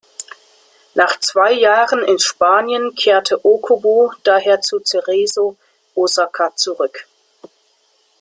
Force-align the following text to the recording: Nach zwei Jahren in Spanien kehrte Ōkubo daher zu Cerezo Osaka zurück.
Nach 0.95 1.19
zwei 1.19 1.51
Jahren 1.53 2.01
in 2.03 2.17
Spanien 2.17 2.95
kehrte 2.95 3.37
Ōkubo 3.41 4.11
daher 4.23 4.59
zu 4.59 4.79
Cerezo 4.79 5.57
Osaka 5.93 6.55
zurück. 6.55 7.05